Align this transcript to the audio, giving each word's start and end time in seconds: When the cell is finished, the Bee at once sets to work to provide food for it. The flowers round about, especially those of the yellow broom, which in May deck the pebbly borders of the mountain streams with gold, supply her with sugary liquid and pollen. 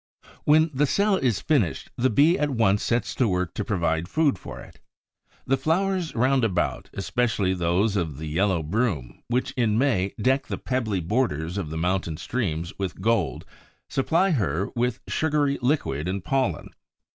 When 0.45 0.71
the 0.73 0.87
cell 0.87 1.17
is 1.17 1.41
finished, 1.41 1.91
the 1.95 2.09
Bee 2.09 2.35
at 2.35 2.49
once 2.49 2.81
sets 2.81 3.13
to 3.13 3.27
work 3.27 3.53
to 3.53 3.63
provide 3.63 4.07
food 4.07 4.39
for 4.39 4.59
it. 4.59 4.79
The 5.45 5.57
flowers 5.57 6.15
round 6.15 6.43
about, 6.43 6.89
especially 6.95 7.53
those 7.53 7.95
of 7.95 8.17
the 8.17 8.25
yellow 8.25 8.63
broom, 8.63 9.21
which 9.27 9.51
in 9.51 9.77
May 9.77 10.15
deck 10.19 10.47
the 10.47 10.57
pebbly 10.57 11.01
borders 11.01 11.55
of 11.55 11.69
the 11.69 11.77
mountain 11.77 12.17
streams 12.17 12.73
with 12.79 12.99
gold, 12.99 13.45
supply 13.89 14.31
her 14.31 14.69
with 14.75 15.01
sugary 15.07 15.59
liquid 15.61 16.07
and 16.07 16.23
pollen. 16.23 16.71